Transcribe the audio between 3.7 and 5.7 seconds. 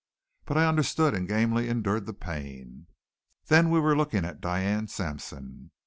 were looking at Diane Sampson.